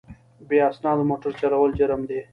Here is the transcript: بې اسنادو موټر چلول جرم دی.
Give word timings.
بې 0.47 0.57
اسنادو 0.69 1.03
موټر 1.09 1.31
چلول 1.41 1.71
جرم 1.79 2.01
دی. 2.09 2.19